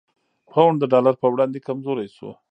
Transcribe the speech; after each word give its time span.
پونډ 0.51 0.75
د 0.79 0.83
ډالر 0.93 1.15
په 1.21 1.27
وړاندې 1.33 1.63
کمزوری 1.67 2.07
شو؛ 2.15 2.29